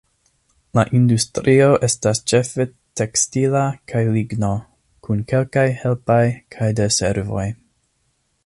[0.77, 2.65] La industrio estas ĉefe
[3.01, 3.63] tekstila
[3.93, 4.49] kaj ligno,
[5.09, 6.23] kun kelkaj helpaj
[6.57, 7.49] kaj de servoj.